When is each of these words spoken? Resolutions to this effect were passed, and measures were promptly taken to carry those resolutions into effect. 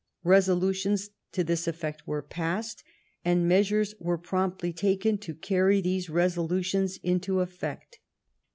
Resolutions 0.23 1.11
to 1.31 1.43
this 1.43 1.67
effect 1.67 2.07
were 2.07 2.23
passed, 2.23 2.83
and 3.23 3.47
measures 3.47 3.93
were 3.99 4.17
promptly 4.17 4.73
taken 4.73 5.19
to 5.19 5.35
carry 5.35 5.79
those 5.79 6.09
resolutions 6.09 6.97
into 7.03 7.39
effect. 7.39 7.99